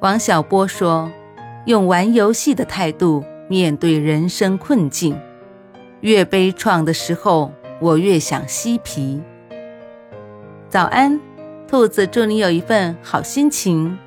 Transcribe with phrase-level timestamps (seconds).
[0.00, 1.12] 王小波说
[1.66, 5.14] ：“用玩游戏的态度面对人生困境，
[6.00, 9.20] 越悲怆的时候，我越想嬉皮。”
[10.70, 11.20] 早安，
[11.68, 13.98] 兔子，祝你有一份好心情。